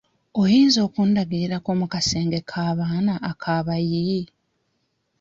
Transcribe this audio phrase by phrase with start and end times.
[0.41, 4.19] Oyinza okundagirirako mu kasenge k'abaana ak'abayi?